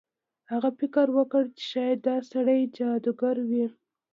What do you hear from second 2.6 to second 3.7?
جادوګر وي.